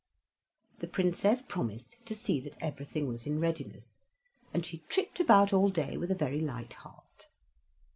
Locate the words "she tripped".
4.65-5.19